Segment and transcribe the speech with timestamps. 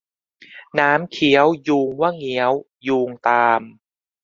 [0.79, 2.53] น้ำเคี้ยวยูงว่าเงี้ยว
[2.87, 3.61] ยูงตาม